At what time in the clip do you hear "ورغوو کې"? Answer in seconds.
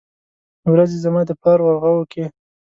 1.63-2.23